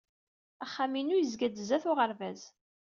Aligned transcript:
Axxam-inu 0.63 1.15
yezga-d 1.17 1.55
sdat 1.61 1.85
uɣerbaz. 1.91 2.41